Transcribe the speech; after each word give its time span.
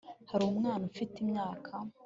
hari 0.29 0.43
umwana 0.45 0.83
ufite 0.91 1.15
imyaka 1.23 1.71